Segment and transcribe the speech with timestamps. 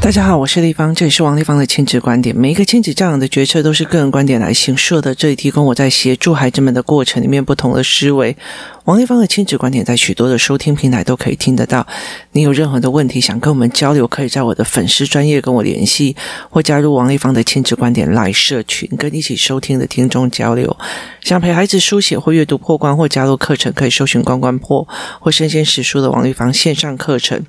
[0.00, 2.36] 大家好，我是丽芳，这里是王丽芳的亲子观点。
[2.36, 8.36] 每一个亲子教养的决策都是个人观点来形设的，这里提供我在协助孩子们的过程里面不同的思维。
[8.84, 11.86] 王立芳的亲子观点在许多的收听平台都可以听得到。
[12.32, 16.14] 你有任何的问题想跟我们交流，可以在我的粉丝专业跟我联系，
[16.50, 20.76] 或加入王立芳的亲子观点来社群，跟一起收听的听众交流。
[21.22, 24.86] 想陪孩子书写或阅读破关，或加入课程，可以搜寻关关破
[25.18, 27.42] 或身先识书的王立芳线上课程，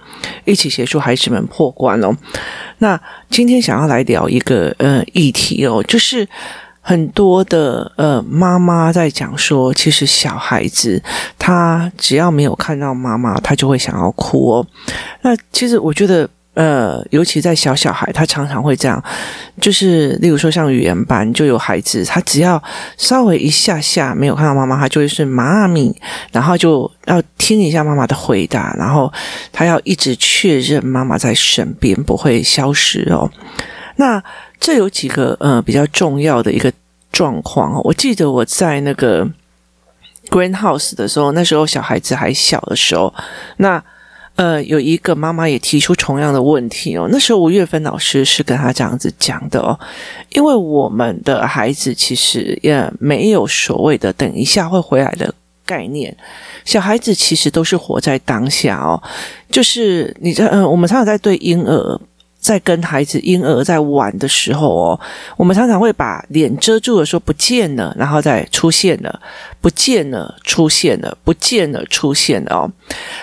[0.46, 2.16] 一起协助孩子们破关哦。
[2.78, 6.26] 那今天想要来聊一个呃议题哦，就是
[6.88, 11.02] 很多的呃妈妈在讲说，其实小孩子
[11.40, 14.68] 他只要没有看到妈妈，他就会想要哭哦。
[15.24, 16.30] 那其实我觉得。
[16.56, 19.04] 呃，尤其在小小孩，他常常会这样，
[19.60, 22.64] 就是例如说像语言班，就有孩子，他只要
[22.98, 25.94] 稍微一下下没有看到妈妈，他就会是妈咪，
[26.32, 29.12] 然后就要听一下妈妈的回答，然后
[29.52, 33.30] 他要一直确认妈妈在身边，不会消失哦。
[33.98, 34.24] 那
[34.60, 36.72] 这有几个呃比较重要的一个
[37.12, 37.82] 状况哦。
[37.84, 39.28] 我记得我在那个
[40.30, 43.14] Greenhouse 的时候，那时候小孩子还小的时候，
[43.58, 43.84] 那。
[44.38, 47.08] 呃，有一个妈妈也提出同样的问题哦。
[47.10, 49.80] 那时候吴月芬老师是跟他这样子讲的哦，
[50.34, 55.34] 因为我们的孩子其实也没有所谓的等一下会回来的
[55.66, 56.14] 概念，
[56.66, 59.02] 小孩子其实都是活在当下哦。
[59.50, 62.02] 就是你在嗯、我们常常在对婴儿
[62.46, 65.00] 在跟孩子婴儿在玩的时候哦，
[65.36, 69.20] 我们常常会把脸遮住的说不见了，然后再出现了，
[69.60, 72.72] 不见了，出现了，不见了，出现了哦。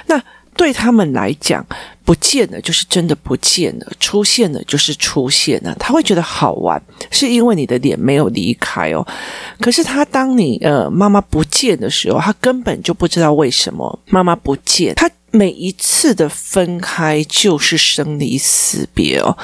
[0.07, 0.21] 那
[0.57, 1.65] 对他们来讲，
[2.05, 5.73] 不见了就是真的不见了，出现了就是出现了。
[5.79, 9.07] 他会觉得好玩，是因为你的脸没有离开哦。
[9.61, 14.95] 可是他当你呃妈妈不见的时候，他根本就不知道为什么妈妈不见。
[14.97, 19.37] 他每一次的分开就是生离死别哦。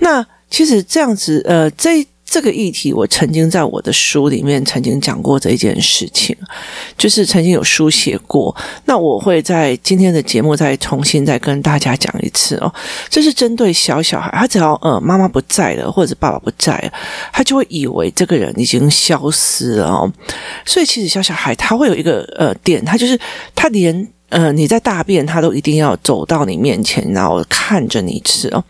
[0.00, 2.06] 那其实这样子呃这。
[2.30, 6.36] 这个议题，我曾经在我的书里面曾经讲过这件事情，
[6.98, 8.54] 就是曾经有书写过。
[8.84, 12.70] 那我会在今天的节目再重新再跟大家讲一次哦。
[13.08, 16.92] 这是针对小小孩，他只要呃妈妈不在了，或者爸爸不在了，
[17.32, 20.12] 他就会以为这个人已经消失了哦。
[20.66, 23.18] 所以其实小小孩他会有一个呃点，他就是
[23.54, 28.62] 他连呃你在大便，他都一定要走到你面前，然后看着你吃哦。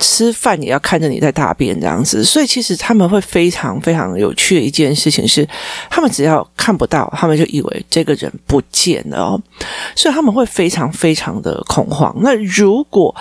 [0.00, 5.46] 吃饭也要看着你在大便这样子，所以其实他们会非常非常有趣的一件事情是，
[5.90, 9.42] 他们只要看不到，他们就以为这个人不见了哦，
[9.96, 12.14] 所以他们会非常非常的恐慌。
[12.20, 13.12] 那如果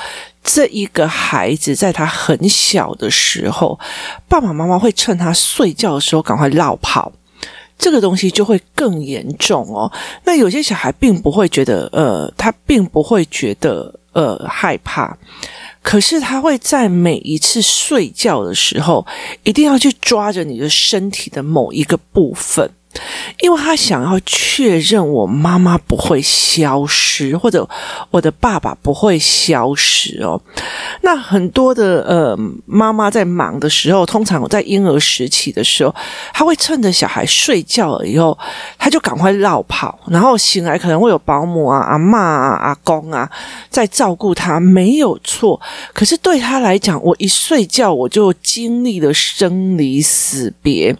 [0.43, 3.79] 这一个孩子在他很小的时候，
[4.29, 7.11] 爸爸妈妈会趁他睡觉的时候赶快落跑，
[7.77, 9.91] 这个东西就会更严重哦。
[10.23, 15.17] 那有些小孩并不会觉得，呃，他并不会觉得，呃，害怕。
[15.83, 19.05] 可是他会在每一次睡觉的时候，
[19.43, 22.69] 一定要去抓着你的身体的某一个部分。
[23.41, 27.67] 因为他想要确认我妈妈不会消失，或者
[28.09, 30.41] 我的爸爸不会消失哦。
[31.01, 35.93] 那很多的呃妈妈在忙的时候，通常我在婴儿时期的时候，
[36.33, 38.35] 他会趁着小孩睡觉了以后，
[38.79, 43.29] 他就赶快绕跑，然后醒来可能会有保姆啊、阿嬷啊、阿公啊
[43.69, 45.59] 在照顾他，没有错。
[45.93, 50.95] 可是对他来讲，我一睡觉我就经历了生离死别。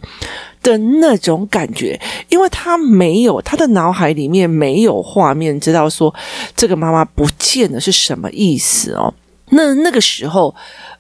[0.68, 1.98] 的那种感觉，
[2.28, 6.14] 因为他没有，他的脑海里面没有画面，知道说
[6.56, 9.14] 这个妈妈不见了是什么意思哦。
[9.50, 10.54] 那那个时候，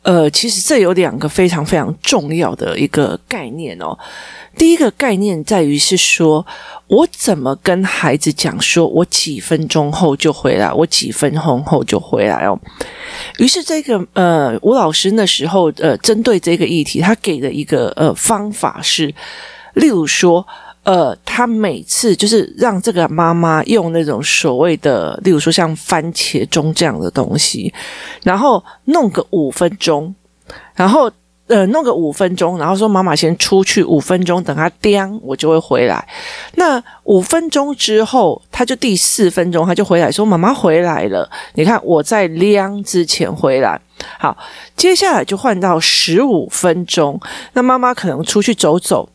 [0.03, 3.97] 呃，其实这有两个非常非常重要的一个概念哦。
[4.56, 6.45] 第一个概念在于是说，
[6.88, 12.57] 我怎么跟孩子讲，说我几分钟后就回来，我几分钟后就回来哦。
[13.38, 19.13] 于是这个呃，吴老师那时候呃，针对这个议题，他给的一个呃方法是。
[19.77, 20.45] 例如说，
[20.83, 27.73] 呃，他每次就是让这个妈妈用那种所谓的，例如说像番茄钟这样的东西，
[28.23, 30.13] 然后弄个五分钟，
[30.74, 31.12] 然后
[31.47, 36.07] 呃弄个五分钟，然后说妈妈先出去五分钟，等他叮，我就会回来。
[36.56, 43.80] 那五分钟之后，他就第四分钟他就回来说妈妈回来了，你看我在亮之前回来。
[44.18, 44.38] 好，
[44.75, 47.19] 接下来就换到十五分钟，
[47.53, 49.09] 那妈妈可能出去走走。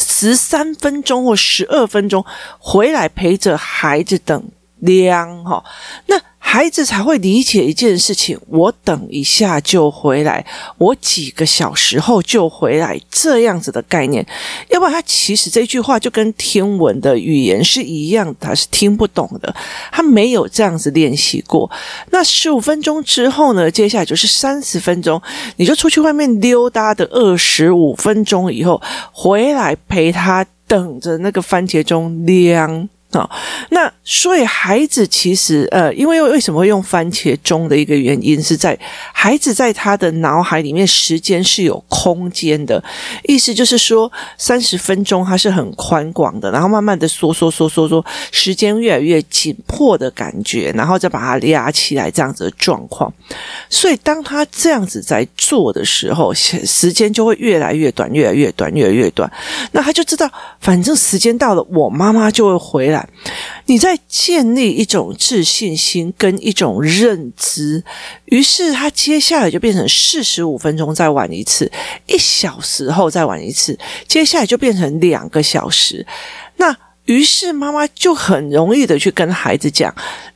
[0.00, 2.24] 十三分钟或十二分钟
[2.58, 4.42] 回来陪着孩子等
[4.78, 5.62] 量哈，
[6.06, 10.44] 那孩子才会理解一件事情：我等一下就回来，
[10.78, 14.26] 我几个小时后就回来，这样子的概念。
[14.68, 19.54] 要不然，他其实这句话就跟天文的语言是一样，他是听不懂的，
[19.92, 21.70] 他没有这样子练习过。
[22.10, 23.70] 那十五分钟之后呢？
[23.70, 25.22] 接下来就是三十分钟，
[25.56, 28.82] 你就出去外面溜达的二十五分钟以后
[29.12, 32.88] 回来陪他，等着那个番茄钟亮。
[33.12, 33.30] 好、哦，
[33.70, 38.78] 那所以孩子其实呃，因为为什么会用番茄钟的一个原因是在
[39.12, 42.82] 孩子在他的脑海里面时间是有空间的，
[43.24, 53.12] 意思就是说三十分钟它是很宽广的，然后慢慢的缩缩缩缩缩，时间越来越紧迫的感觉，然后再把它压起来这样子的状况。
[53.68, 59.28] 所以当他这样子在做的时候，时间就会越来越短，越来越短，越来越短。
[59.72, 60.30] 那他就知道，
[60.60, 62.99] 反正时间到了，我妈妈就会回来。
[63.66, 67.82] 你在建立一种自信心跟一种认知，
[68.26, 71.70] 于是他接下来就变成四十五分钟再玩一次，
[72.06, 76.06] 一小时后再玩一次，接下来就变成两个小时。
[76.56, 76.76] 那
[77.06, 79.94] 于是妈妈就很容易的去跟孩子讲，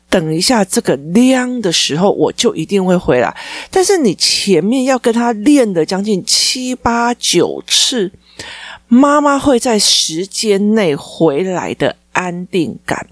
[0.09, 3.37] 等一下这个亮的时候，我就一定会回来。
[3.71, 8.11] 但是你前面要跟他练的将近七八九次，
[8.89, 11.97] 妈妈会在时间内回来的。
[12.15, 13.07] 安定感。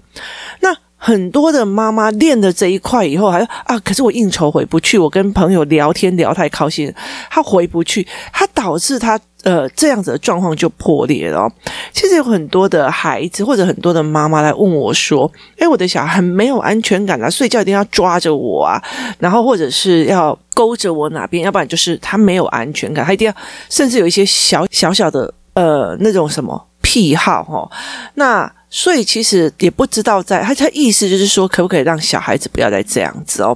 [0.61, 6.93] 那很多的妈妈练了这一块以后，还说啊，可是我应酬回不去，我跟朋友聊天聊太高兴，
[7.29, 11.45] 他回不去，他导致他呃这样子的状况就破裂了。
[11.91, 15.29] 其实有很多的孩子或者很多的妈妈来问我说
[15.59, 18.81] ：“诶，我的小孩很没有安全感啊，睡觉一定要抓着我啊，
[19.19, 23.35] 然后或者是要勾着我哪边，要不然就是他没有安全感，他一定要，
[23.69, 27.69] 甚至有一些小小小的呃那种什么癖好哦，
[28.13, 33.55] 那。”所以其实也不知道在他他意思就是说，可不可以让小孩子不要再这样子哦？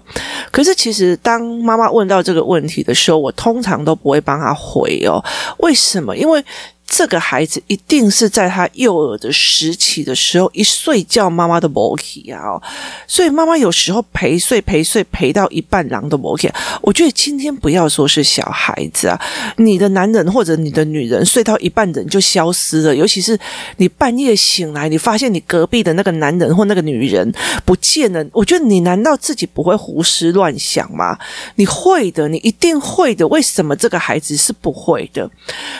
[0.51, 5.17] 可是其实当妈妈问到这个问题的时候，我通常都不会帮他回哦。
[5.57, 6.15] 为什么？
[6.15, 6.45] 因为。
[6.89, 12.61] 这个孩子一定是在他幼儿的时期的时候，一睡觉妈妈都没起啊，哦，
[13.05, 16.49] 所以妈妈有时候陪睡陪睡陪到一半，狼都没起。
[16.81, 19.21] 我觉得今天不要说是小孩子啊，
[19.57, 23.37] 你的男人或者你的女人睡到一半人就消失了，尤其是
[23.75, 27.29] 你半夜醒来，你发现你隔壁的那个男人或那个女人
[27.65, 31.19] 不见了，我觉得你难道自己不会胡思乱想吗？
[31.55, 33.27] 你会的，你一定会的。
[33.27, 35.29] 为什么这个孩子是不会的？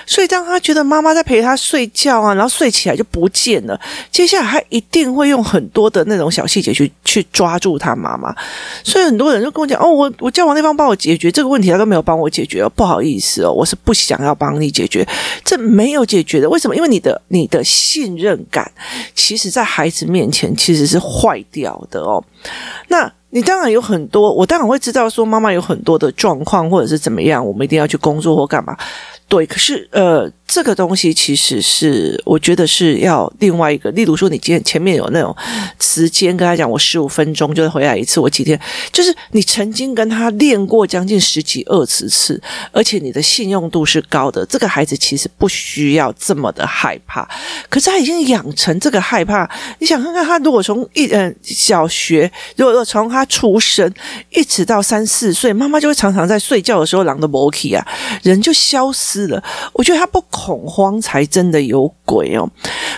[0.06, 0.97] 所以当他觉得妈。
[0.98, 3.80] 妈妈在陪他睡觉啊，然后睡起来就不见了。
[4.12, 8.36] 接下来他一定会用很多的那种小细节去去抓住他妈妈。
[8.84, 15.08] 所以很多人就跟我讲：“哦，我我叫王丽芳帮我解决这个问题，他都没有帮我解决，不好意思哦，我是不想要帮你解决，
[15.46, 16.50] 这没有解决的。
[16.50, 16.76] 为什么？
[16.76, 18.72] 因为你的你的信任感，
[19.14, 22.24] 其实在孩子面前其实是坏掉的哦。
[22.88, 28.76] 那你当然有很多，我当然会知道说妈妈有很多的状况或者是怎么样，我们一定要去工作或干嘛。
[29.28, 30.32] 对，可是呃。
[30.50, 33.92] 这个东西其实是，我觉得是要另外一个。
[33.92, 35.36] 例如说，你今天前面有那种
[35.78, 38.58] 时间跟他讲，我十五分钟就回来一次，我几天，
[38.90, 42.42] 就是你曾经跟他练过将近十几二十次，
[42.72, 44.46] 而且你的信用度是高的。
[44.46, 47.28] 这个孩子其实不需要这么的害怕，
[47.68, 49.48] 可是他已经养成这个害怕。
[49.80, 53.92] 你想看看他，如果从一嗯小学，如果说从他出生
[54.30, 57.86] 一直到三四岁，妈妈就会常常在睡觉的时候狼的摩起啊，
[58.22, 59.44] 人就消失了。
[59.74, 60.24] 我觉得他不。
[60.30, 62.48] 恐慌才真的有鬼哦！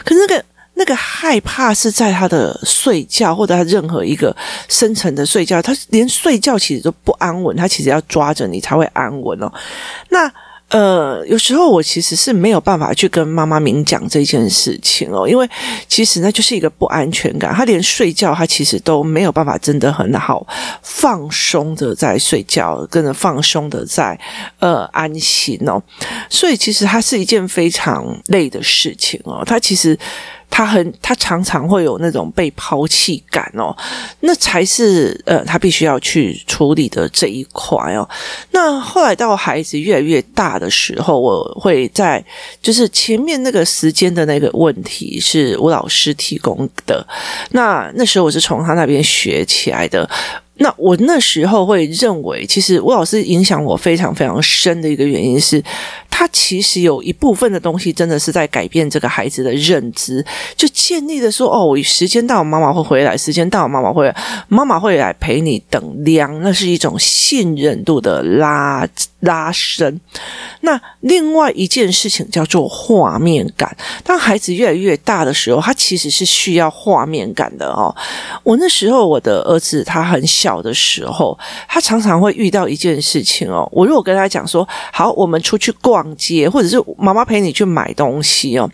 [0.04, 4.36] 可是那个那个害怕是在他的睡觉，或者他任何一个
[4.68, 9.52] 深层的睡觉，他连睡觉其实都不安稳，他其实要抓着你才会安稳哦。
[10.10, 10.30] 那。
[10.70, 15.50] 呃，有时候我其实是没有办法去跟妈妈明讲这件事情哦，因为
[15.88, 17.54] 其实那就是一个不安全感。
[17.54, 20.46] 他连睡觉，他其实都没有办法真的很好
[20.84, 24.20] 放松的在睡觉，跟着放松的在
[24.60, 25.82] 呃安心哦。
[26.30, 29.44] 所以其实它是一件非常累的事情哦。
[29.46, 29.98] 他其实。
[30.50, 33.76] 他很，他常常会有那种被抛弃感哦，
[34.22, 38.08] 那才是呃，他必须要去处理的这一块哦。
[38.52, 42.24] 那后来到孩子越来越大的时候，我会在
[42.62, 47.06] 就是前面那个时间的那个问题是吴老师提供的，
[47.52, 50.10] 那那时候我是从他那边学起来的。
[50.62, 55.64] 那我那时候会认为，其实吴老师影响我非常非常深的一个原因是。
[56.10, 60.26] 他其实有一部分的东西真的是在改变这个孩子的认知，
[60.56, 64.16] 就建立的说哦，时间到，妈妈会回来，时间到，妈妈会来，
[64.48, 68.88] 妈妈会来陪你等量，那是一种信任度的拉
[69.20, 70.00] 拉伸。
[70.62, 77.94] 那另外一件事情叫做画面感，当孩子越来越大的时候，他其实是需要画面感的哦。
[78.44, 80.20] 我那时候我的儿子他很。
[80.30, 81.38] 小的时候，
[81.68, 83.68] 他常常会遇到一件事情哦。
[83.72, 88.70] 我如果跟他讲说，好，我们出去逛逛街，或者是妈妈陪你去买东西哦，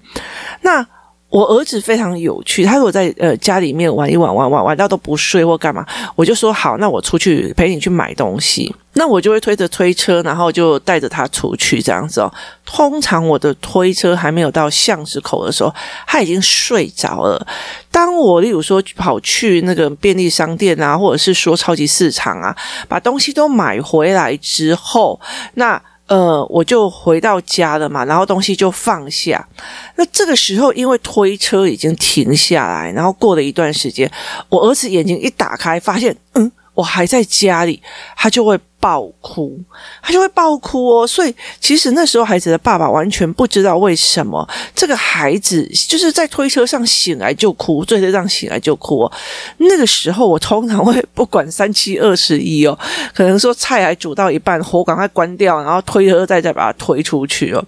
[0.61, 0.85] 那。
[1.27, 12.33] 我儿子非常有趣，他如果在呃家里面玩一玩玩玩玩到都不睡或干嘛，我就说好，那我出去陪你去买东西，那我就会推着推车，然后就带着他出去这样子哦。
[12.63, 15.73] 通常我的推车还没有到巷子口的时候，
[16.07, 17.45] 他已经睡着了。
[17.91, 22.55] 当我例如说跑去那个便利商店啊，或者是说超级市场啊，
[22.87, 25.19] 把东西都买回来之后，
[25.55, 25.81] 那。
[26.07, 29.47] 呃，我就回到家了嘛，然后东西就放下。
[29.95, 34.11] 那这个时候，因为推车已经停下来，然后过了一段时间，
[34.49, 37.81] 我儿子眼睛一打开，发现，嗯，我还在家里，
[38.15, 38.59] 他就会。
[38.79, 39.59] 爆哭，
[40.01, 41.07] 他就会爆哭哦。
[41.07, 49.11] 所以其实那时候孩子的爸爸完全不知道为什么这个孩子就是在推车上醒来就哭，推车上醒来就哭哦。
[49.57, 52.77] 那个时候我通常会不管三七二十一哦，
[53.15, 57.65] 可能说菜还煮到一半，火赶快关掉，然后推车再再把它推出去哦。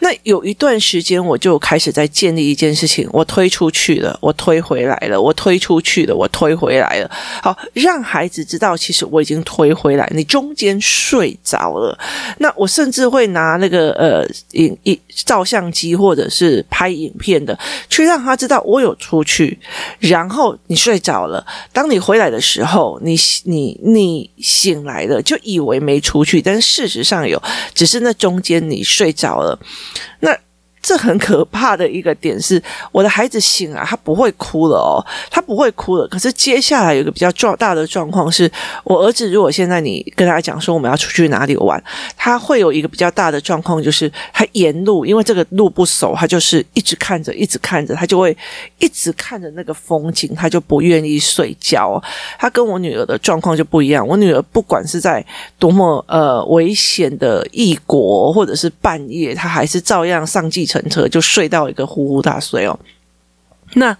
[0.00, 7.10] 那有一段时间我就开始在建立一件事情：我推出去了，我推回来了，我推出去了，我推回来了。
[7.42, 10.37] 好，让孩子知道其实我已经推回来，你就。
[10.38, 11.98] 中间睡着了，
[12.38, 17.58] 那我甚至会拿那个呃影影照相机或者是拍影片的，
[17.90, 19.58] 去让他知道我有出去，
[19.98, 27.42] 然后你睡着了，当你回来的时候，你你你醒来了，就以为没出去，但事实上有，
[27.74, 29.58] 只是那中间你睡着了，
[30.20, 30.38] 那。
[30.80, 36.06] 这很可怕的一个点是，我的孩子醒了，他不会哭了哦，他不会哭了。
[36.08, 38.50] 可是接下来有一个比较重大的状况是，
[38.84, 41.82] 我儿子如果现在你跟他讲说我们要出去哪里玩，
[42.16, 48.36] 他会有一个比较大的状况，就是他沿路因为这个路不熟，他就是一直看着，一直看着，他就会
[48.78, 52.00] 一直看着那个风景，他就不愿意睡觉。
[52.38, 55.24] 他跟我女儿的状况就不一样，我女儿不管是在
[55.58, 62.78] 多么呃危险的异国，或者是半夜，她还是照样上计程车就睡到一个呼呼大睡哦，
[63.74, 63.96] 那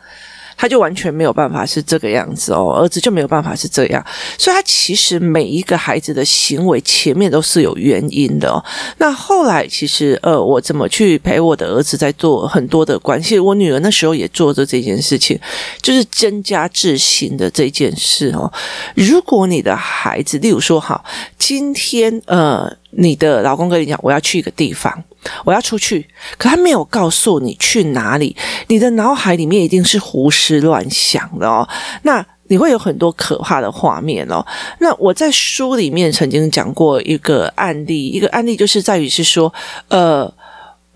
[0.60, 4.04] 他就完全没有办法是这个样子哦，儿子就没有办法是这样，
[4.36, 8.58] 所以他其实每一个孩子的行为前面都是有原因的哦。
[8.96, 15.38] 那后来其实呃，我怎么去陪我的儿子在做很多的关系，我女儿那时候也做着这件事情，
[15.80, 18.52] 就是增加自信的这件事哦。
[18.96, 21.04] 如果你的孩子，例如说好，
[21.38, 25.04] 今天呃，你的老公跟你讲，我要去一个地方。
[25.44, 28.36] 我要出去，可他没有告诉你去哪里，
[28.68, 31.68] 你的脑海里面一定是胡思乱想的哦。
[32.02, 34.44] 那你会有很多可怕的画面哦。
[34.78, 39.52] 那我在书里面曾经讲过一个案例，一个案例就是在于是说，
[39.88, 40.32] 呃。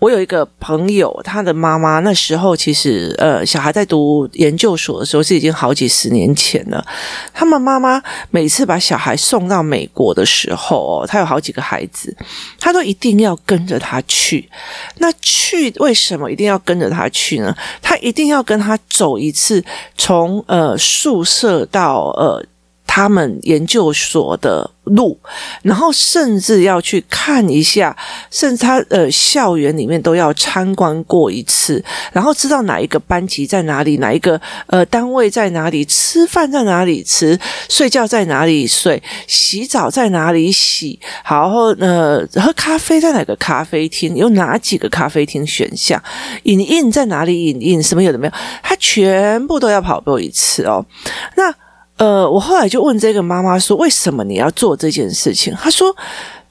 [0.03, 6.85] 我有一个朋友，他的妈妈那时候其实，呃，小孩在读研究所的时候是已经好几十年前了。
[7.33, 12.13] 他们妈妈每次把小孩送到美国的时候，哦，他有好几个孩子，
[12.59, 14.49] 他都一定要跟着他去。
[14.97, 17.55] 那去为什么一定要跟着他去呢？
[17.81, 19.63] 他一定要跟他走一次，
[19.97, 22.45] 从呃宿舍到呃。
[22.95, 25.17] 他们研究所的路，
[25.63, 27.97] 然后甚至要去看一下，
[28.29, 45.99] 甚至他呃校园里面都要参观过一次，然后知道哪一个班级在哪里，哪一个呃单位在哪里，吃饭在哪里吃，睡觉在哪里睡，洗澡在哪里洗，然后呃喝咖啡在哪个咖啡厅，有哪几个咖啡厅选项，
[46.43, 50.85] 影印在哪里影印，什么有的没有，他全部都要跑过一次哦，
[51.35, 51.51] 那。
[52.03, 55.95] 呃，我后来就问这个妈妈说：“为什么你要做这件事情？”她说：“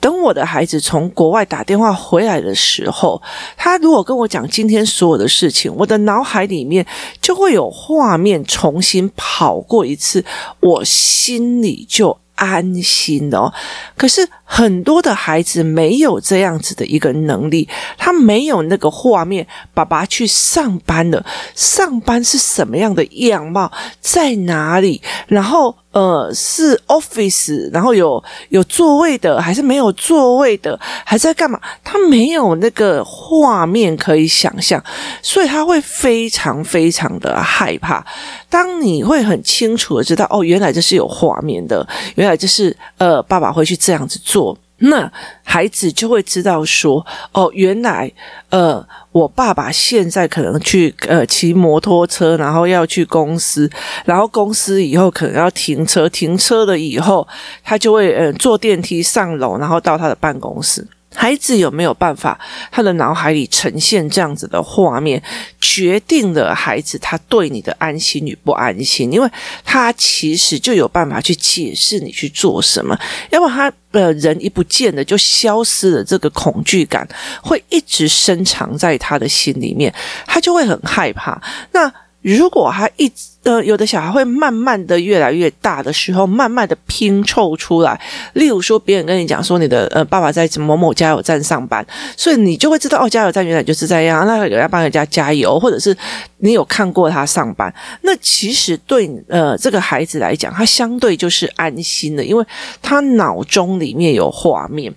[0.00, 3.20] 等我的孩子从国外打电话回来的时候，
[3.54, 6.86] 他如果跟我讲今天所有的事情，我的脑海里面
[7.20, 10.24] 就会有画面重新跑过一次，
[10.60, 13.52] 我心里就。”安心哦，
[13.96, 19.46] 可是很多的孩子没有这样子的一个能力，他没有那个画面。
[19.72, 23.70] 爸爸去上班了，上班是什么样的样貌，
[24.00, 25.00] 在哪里？
[25.28, 25.76] 然后。
[25.92, 31.60] 呃，是 office，然后有有座位的，还是没有座位的，还在干嘛？
[31.84, 34.82] 他没有那个画面可以想象，
[35.22, 38.04] 所以他会非常非常的害怕。
[38.48, 44.56] 当你会很清楚的知道，哦，原来这是有画面的，原来这是呃，爸爸会去这样子做。
[44.82, 45.10] 那
[45.44, 48.10] 孩子就会知道说，哦，原来，
[48.50, 53.70] 呃，我爸爸现在可能去呃骑摩托车，然后要去公司，
[54.04, 57.26] 然后公司以后可能要停车，停车了以后，
[57.62, 60.86] 他就会呃坐电梯上楼，然后到他的办公室。
[61.14, 62.38] 孩子有没有办法，
[62.70, 65.22] 他的脑海里呈现这样子的画面，
[65.60, 69.30] 决定了孩子他对你的安心与不安心，因为
[69.64, 72.98] 他其实就有办法去解释你去做什么，
[73.30, 77.06] 要不他的人一不见了就消失了，这个恐惧感
[77.42, 79.92] 会一直深藏在他的心里面，
[80.26, 81.40] 他就会很害怕。
[81.72, 81.92] 那
[82.22, 83.12] 如果他一
[83.44, 88.00] 呃，有的小孩会慢慢的越来越大的时候，慢慢的拼凑出来。
[88.34, 91.84] 例如说，别人跟你讲说，你的呃爸爸在某某加油站上班，
[92.16, 94.24] 所以你就会知道哦，加油站原来就是这样。
[94.28, 95.96] 那有人要帮人家加油，或者是
[96.42, 97.72] 你有看过他上班，
[98.02, 102.44] 那其实对呃这个孩子来讲，他相对就是安心的，因为
[102.82, 104.92] 他脑中里面有画面。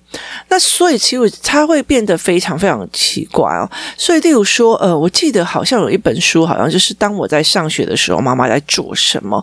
[0.49, 3.69] 那所以其实他会变得非常非常奇怪哦。
[3.95, 8.25] 所以例如说，呃，我记得好像有一本书，好像就是当我在上学的时候。
[8.25, 9.39] 妈妈在做什么？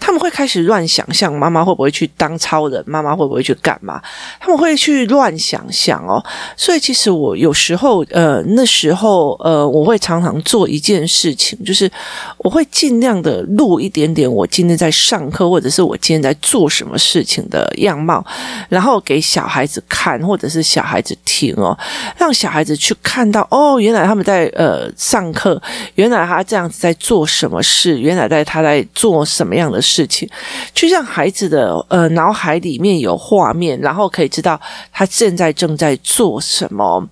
[0.00, 2.82] 他们会开始乱想象，妈妈会不会去当超人？
[2.84, 4.02] 妈妈会不会去干嘛？
[4.40, 6.20] 他们会去乱想象哦。
[6.56, 11.90] 所以其实我有时候，呃，那时候，呃，我会常常做一件事情，就是
[12.38, 18.24] 我会尽量的录一点点我今天在上课，或者是我今天在做什么事情的样貌，
[18.68, 21.78] 然后给小孩子看，或者是小孩子听哦，
[22.18, 25.62] 让小孩子去看到哦，原来他们在呃上课，
[25.94, 28.24] 原来他这样子在做什么事，原来。
[28.24, 30.26] 在他在做什么样的事情，
[30.74, 34.58] 去让孩子的呃脑海里面有画面，然后可以知道
[34.90, 37.06] 他现在正在做什么。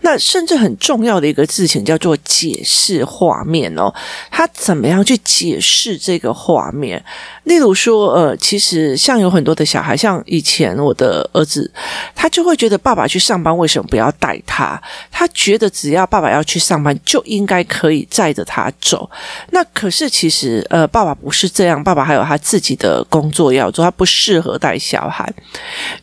[0.00, 3.92] 那甚至很重要的一个事情叫做解释画面哦，
[4.30, 7.02] 他怎么样去解释这个画面？
[7.44, 11.70] 例如说，呃，其实像有很多的小孩，像以前我的儿子，
[12.14, 14.80] 他就会觉得爸爸去上班为什么不要带他？
[15.10, 19.08] 他觉得只要爸爸要去上班，就应该可以载着他走。
[19.50, 20.64] 那可是其实。
[20.70, 25.32] 呃，爸爸不是这样，爸爸还有他自己的工作要做，他不适合带小孩。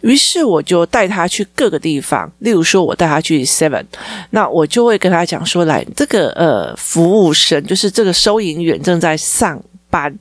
[0.02, 3.84] 于是我就带他去各个地方，例如说，我带他去 Seven，
[4.30, 10.14] 那我就会跟他讲说，来，这个呃，服务生就是这个收银员正在上班，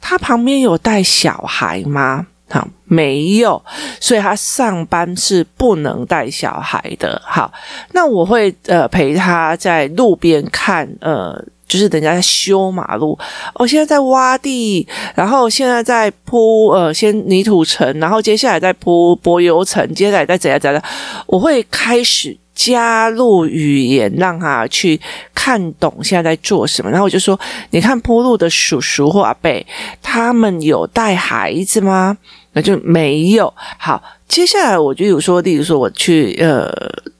[0.00, 2.26] 他旁边有带小孩吗？
[2.48, 3.60] 好，没有，
[4.00, 7.20] 所以他上班是不能带小孩的。
[7.24, 7.52] 好，
[7.92, 11.44] 那我会呃陪他在路边看呃。
[11.68, 13.18] 就是人家在修马路，
[13.54, 20.82] 哦，现在在挖地，然后现在在铺呃，先泥土层，然后接下来再铺柏油层，接下来再怎样怎样，
[21.26, 25.00] 我会开始加入语言，让他去
[25.34, 26.90] 看懂现在在做什么。
[26.90, 27.38] 然后我就说，
[27.70, 29.50] 你看铺路的叔叔或阿伯，
[30.00, 32.16] 他们有带孩子吗？
[32.52, 33.52] 那就没有。
[33.76, 36.72] 好，接下来我就有说，例如说我去呃。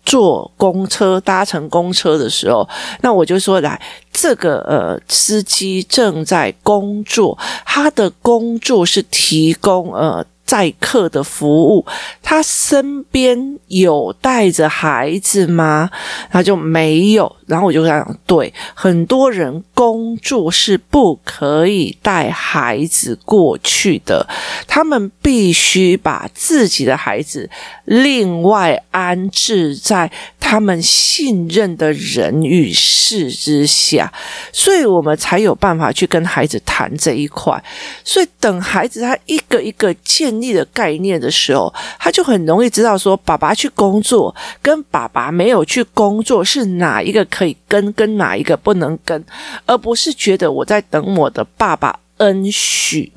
[0.07, 2.67] 坐公车，搭乘公车的时候，
[3.01, 3.77] 那我就说，来，
[4.19, 10.25] 这个呃司机正在工作，他的工作是提供呃。
[10.47, 11.85] 载客的服务，
[12.23, 15.91] 他身边有带着孩子吗？
[16.31, 17.35] 他就没有。
[17.47, 24.25] 然后我就想，对，很多人工作是不可以带孩子过去的，
[24.69, 27.51] 他们必须把自己的孩子
[27.85, 34.06] 另外安置在他们信任的人与事之下，
[34.53, 37.61] 所以我们才有办法去跟孩子谈这一块。
[38.05, 40.37] 所以等孩子他一个一个建。
[40.37, 49.25] 立的概念的时候，他就很容易知道说，爸爸去工作跟爸爸没有去工作是哪一个可以跟，跟哪一个不能跟，
[49.65, 53.11] 而不是觉得我在等我的爸爸恩许。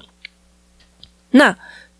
[1.31, 1.53] 那。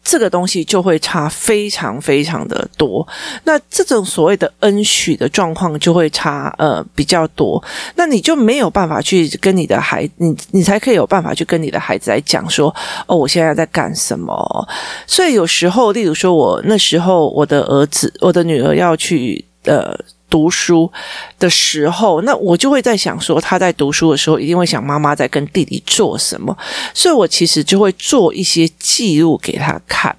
[0.09, 3.07] 这个东西就会差非常非常的多，
[3.43, 14.67] 那这种所谓的恩许的状况就会差呃比较多，那你就没有办法去跟你的孩，你你才可以有办法去跟你的孩子来讲说，哦，我现在在干什么？
[15.05, 19.95] 所以有时候，例如说我那时候我的儿子、我的女儿要去呃。
[20.29, 20.91] 读书
[21.37, 26.57] 的时候，那我就会在想说，他在读书的时候一定会想妈妈在跟弟弟做什么，
[26.93, 30.15] 所以我其实就会做一些记录给他看。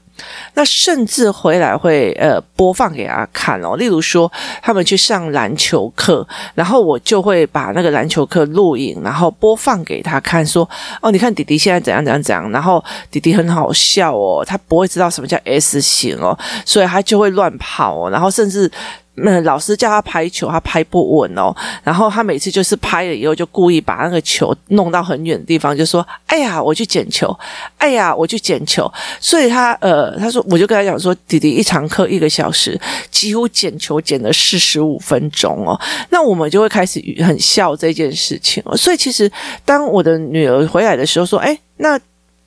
[0.53, 10.69] 那甚至回来会呃播放给他看哦，例如说他们去上篮球课，然后我就会把那个篮球课录影，然后播放给他看，说
[11.01, 18.71] 哦，你看弟弟现在怎样怎样怎样，然后弟弟很好笑哦，他不会知道什么叫 S 型哦，所以他就会乱跑哦，然后甚至。
[19.17, 21.55] 那老师叫他拍球，他拍不稳哦。
[21.83, 27.37] 然后他每次就是拍了以后，就故意把那个球弄到很远的地方，就说：“哎呀，我去捡球！
[27.77, 35.79] 哎呀，我去捡球！”所以他呃，他说，我就跟他讲说：“弟弟一堂课一个小时，几乎捡球捡了四十五分钟哦。”
[36.11, 38.77] 那我们就会开始很笑这件事情哦。
[38.77, 39.31] 所以其实
[39.65, 41.99] 当我的女儿回来的时候说：“哎，那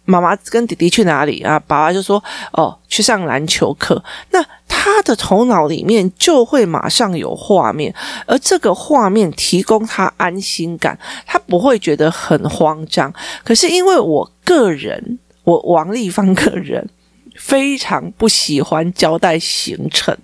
[0.05, 4.93] 妈妈跟弟弟去哪里啊？”爸爸就说：“哦，去上篮球课。”那他。
[5.03, 7.93] 的头脑里面就会马上有画面，
[8.25, 13.13] 而这个画面提供他安心感，他不会觉得很慌张。
[13.43, 16.87] 可是因为我个人，我王丽芳个人
[17.35, 20.15] 非常不喜欢交代行程，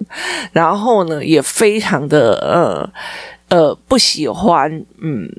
[0.53, 2.35] 然后呢，也非常的
[3.49, 5.29] 呃呃不喜欢嗯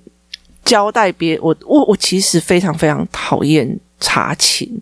[0.64, 4.80] 交代别我我我其实非常非常讨厌查寝，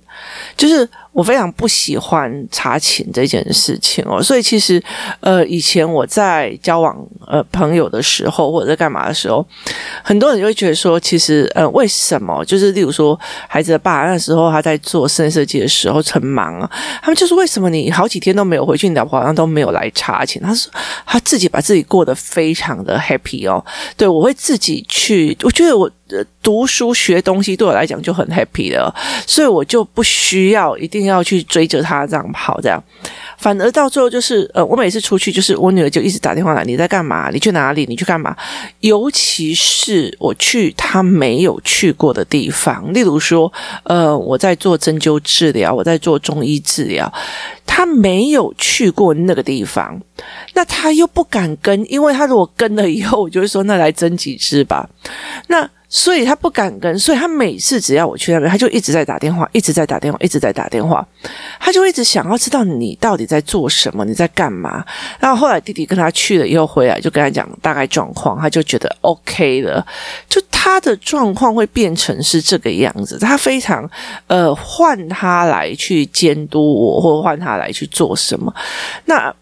[0.57, 0.89] 就是。
[1.19, 4.81] 我非常不喜欢查寝这件事情哦，所以其实，
[5.19, 9.45] 呃，以前我在交往呃朋友的时候，或者在干嘛的时候，
[10.05, 12.45] 很多人就会觉得说，其实，呃，为什么？
[12.45, 16.71] 就是例如说，孩子的爸那时候他在做室内设计的时候很忙啊，
[17.03, 20.41] 他们就说，为什么你好几天都没有回去，你老婆好像都没有来查寝？
[20.41, 20.71] 他说
[21.05, 23.61] 他自己把自己过得非常的 happy 哦，
[23.97, 25.91] 对，我会自己去，我觉得我
[26.41, 28.95] 读书学东西对我来讲就很 happy 了，
[29.27, 31.08] 所以我就不需要一定。
[31.09, 32.83] 要去追着他这样跑，这样
[33.39, 37.31] 反而到最后就是，呃，我每次出去就是我女儿就一直打电话来，你在干嘛？
[37.31, 37.87] 你去哪里？
[37.89, 38.37] 你去干嘛？
[38.81, 43.53] 尤其是我去她没有去过的地方，例如说，
[43.85, 47.13] 呃，我在做针灸治疗，我在做中医治疗，
[47.65, 50.01] 她没有去过那个地方，
[50.55, 54.89] 那她又不敢跟，因为她如果跟了以后，我就会说，那来针几支吧，
[55.47, 55.69] 那。
[55.89, 61.07] 所以他不敢跟，所以他每次只要我去那边，他就一直在打电话，一直在打电话，一直在打电话。
[61.59, 64.85] 他就一直想要知道你到底在做什么，你在干嘛。
[65.19, 69.85] 然后后来弟弟跟他去了以后回来，就跟他讲大概状况，他就觉得 OK 了。
[70.29, 73.89] 就他的状况会变成是这个样子，他非常
[74.27, 78.55] 呃换他来去监督我，或换他来去做什么。
[79.07, 79.35] 那。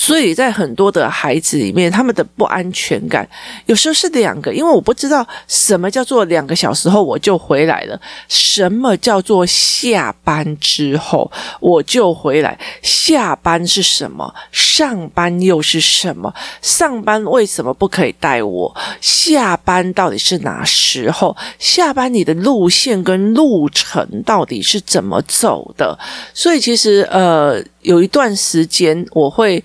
[0.00, 3.28] 所以在很多的孩子里面，他们的不安全感
[3.66, 12.56] 有时候是两个，因为我不知道什么叫做两个小时后我就回来了，什么叫做下班之后我就回来。
[12.80, 14.32] 下班是什么？
[14.52, 16.32] 上班又是什么？
[16.62, 18.72] 上班为什么不可以带我？
[19.00, 21.36] 下班到底是哪时候？
[21.58, 25.98] 下班你的路线跟路程到底是怎么走的？
[26.32, 27.60] 所以其实呃。
[27.88, 29.64] 有一段时间，我会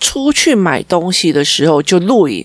[0.00, 2.44] 出去买东西的时候就录影。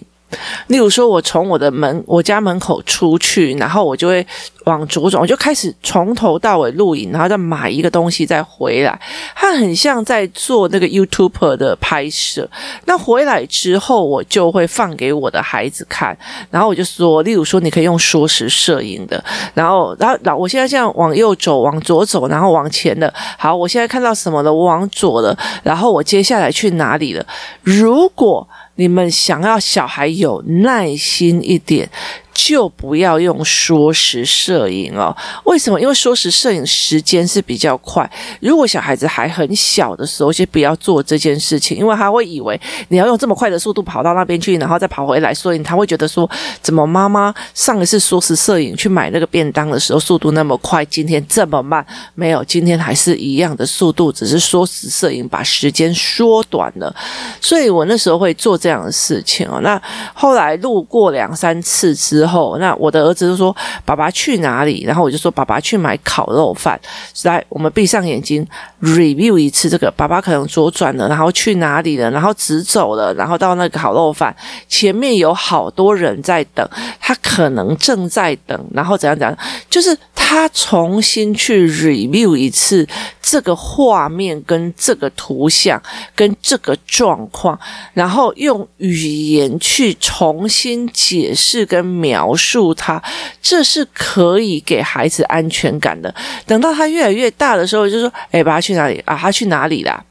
[0.68, 4.26] 例如说，我从我的门、我家门口出去，然后我就会
[4.66, 9.00] 往左转，我就开始从头到尾录影，然后再买一个东西再回来。
[9.34, 12.50] 它很像在做那个 YouTuber 的拍摄。
[12.86, 16.18] 那回来之后，我就会放给我的孩子看，
[16.52, 19.24] 然后我就说，例如说，你可以用缩时摄影的，
[19.54, 23.12] 然后，然后，然我现在这样往右走，往左走，然后往前的。
[23.38, 24.54] 好，我现在看到什么了？
[24.54, 27.26] 我往左了，然后我接下来去哪里了？
[27.62, 31.90] 如果你们想要小孩有耐心一点，
[32.36, 35.16] 就不要用缩时摄影哦。
[35.46, 35.80] 为什么？
[35.80, 38.08] 因为缩时摄影时间是比较快。
[38.42, 46.30] 如果小孩子还很小的时候，先不要做这件事情，因为他会以为你要用这么快的速度跑到那边去，然后再跑回来，所以他会觉得说，
[46.62, 51.86] 怎么妈妈上一次缩时摄影去买那个便当的时候速度那么快，今天这么慢？
[52.16, 56.94] 没有，今天还是一样的速度，只是缩时摄影把时间缩短了。
[57.40, 59.62] 所以我那时候会做这样的事情哦。
[59.62, 59.82] 那
[60.14, 62.25] 后来路过两三次之。
[62.26, 66.80] 后，那我的儿子就说：“爸爸去哪里？”然后我就说：“爸爸去买烤肉饭。”
[67.24, 68.46] 来，我们闭上眼睛
[68.82, 69.92] review 一次这个。
[69.92, 72.10] 爸爸可能左转了，然后去哪里了？
[72.12, 74.36] 然后直走了，然后到那个烤肉饭
[74.68, 76.68] 前面有好多人在等，
[77.00, 79.38] 他可能正在等，然后怎样怎样，
[79.70, 79.98] 就是。
[80.28, 82.86] 他重新去 review 一次
[83.22, 85.80] 这个画面跟这个图像
[86.16, 87.58] 跟这个状况，
[87.94, 93.00] 然后用语言去重新解释跟描述它，
[93.40, 96.14] 这是可以给孩子安全感的。
[96.48, 99.16] 等到他越来越大的时候，就说：“哎，爸爸去哪里啊？
[99.16, 100.04] 他去哪里啦？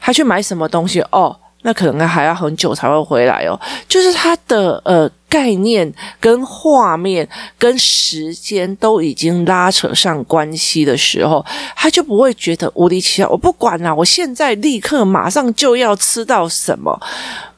[0.00, 1.00] 他去买什么东西？
[1.12, 3.52] 哦。”那可能还要很久才会回来哦，
[3.86, 5.90] 就是他的呃概念
[6.20, 11.42] 跟画面跟时间都已经拉扯上关系的时候，
[11.74, 13.28] 他就不会觉得无理取闹。
[13.30, 17.00] 我不管啦，我现在立刻马上就要吃到什么，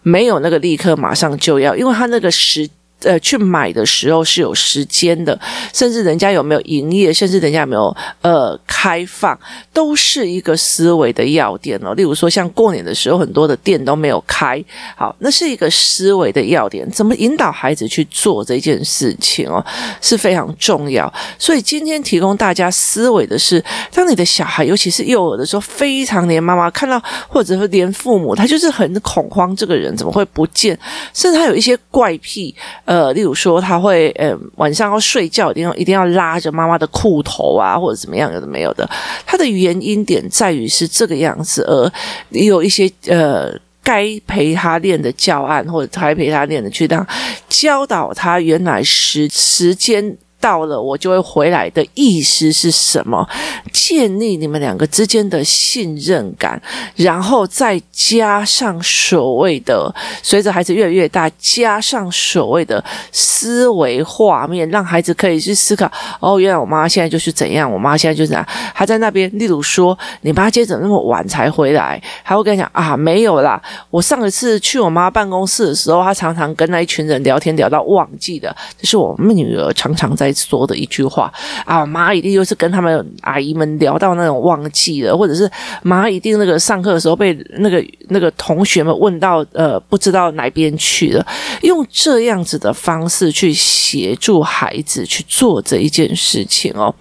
[0.03, 2.69] 没有那个立刻马上就要，因为他那个时。
[3.05, 5.39] 呃，去买的时候是有时间的，
[5.73, 9.39] 甚至人家有没有营业，甚至人家有没有呃开放，
[9.73, 11.95] 都是一个思维的要点哦。
[11.95, 14.63] 例如说，像过年的时候，很多的店都没有开，
[14.97, 16.89] 好，那是一个思维的要点。
[16.91, 19.65] 怎么引导孩子去做这件事情哦，
[20.01, 21.13] 是非常重要。
[21.39, 23.63] 所以今天提供大家思维的是，
[23.93, 30.79] 当你的小孩，尤其是幼儿的时候，非常连妈妈看到，或者说连父母，他就是很恐慌，这个人怎么会不见？
[31.13, 32.55] 甚至他有一些怪癖。
[32.93, 38.89] 呃例如说他会呃晚上要睡觉一定要一定要拉着妈妈的裤头啊，或者怎么样有的没有的，
[39.25, 41.91] 他的原因点在于是这个样子，而
[42.31, 43.59] 有一些呃。
[43.85, 47.05] 该陪他练的教案，或者该陪他练的去当
[47.49, 50.17] 教导他，原来时时间。
[50.43, 53.25] 到了我就会回来的意思是什么？
[53.73, 56.61] 建立你们两个之间的信任感，
[56.97, 65.91] 然后再加上所谓的随着孩子越来越大，加上所谓的思维画面，让孩子可以去思考。
[66.19, 68.45] 哦，原来我妈现在就是怎样，我妈现在就是怎样。
[68.75, 72.03] 她在那边，例如说，你妈今天怎么那么晚才回来？
[72.25, 80.32] 还会跟你讲啊，没有啦，我上一次去我妈办公室的时候，她常常跟那一群人聊天聊到忘记的，这是我们女儿常常在。
[80.33, 81.33] 说的一句话。
[81.65, 85.51] 啊，妈一定又是跟他们阿姨们聊到那种忘记了，或者是
[85.83, 91.27] 妈一定那个上课的时候被那个那个同学们问到呃不知道哪边去了，
[91.63, 96.95] 用这样子的方式去协助孩子去做这一件事情哦，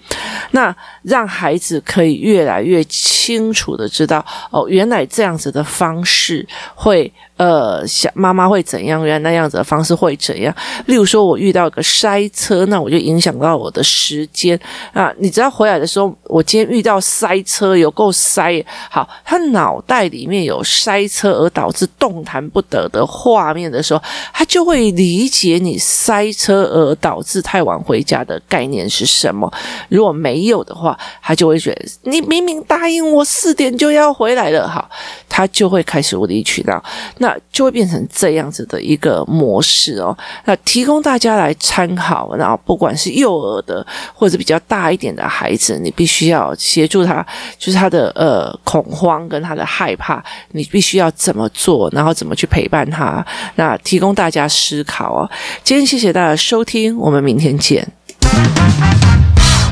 [0.51, 7.11] 那让孩子可以越来越清楚的知道哦，原来这样子的方式会。
[7.37, 9.03] 呃，想妈妈会怎样？
[9.03, 10.55] 原来那样子的方式会怎样？
[10.85, 14.59] 例如说，我遇到一个塞车，那我就影响到我的时间
[14.93, 15.11] 啊！
[15.17, 18.63] 你只要回来的时候，我今天遇到塞车，有够塞。
[18.91, 24.01] 好，他脑袋里面有塞塞车而导致动弹不得的画面的时候，
[24.33, 29.51] 他就会理解你塞车而导致太晚回家的概念是什么。
[29.89, 34.67] 如果没有的话，他就会觉得你明明答应我四点就要回来了。
[34.67, 34.89] 好，
[35.27, 36.83] 他就会开始无理取闹。
[37.17, 42.35] 那就会变成这样子的一个模式哦，那提供大家来参考。
[42.35, 47.25] 然后不管是幼儿的或者比较大一点的孩子，你必须要协助他，
[47.57, 53.25] 就是他的呃恐慌跟他的害怕，你必须需要怎么做，然后怎么去陪伴他。
[53.55, 55.29] 那提供大家思考哦。
[55.63, 57.87] 今天谢谢大家收听，我们明天见。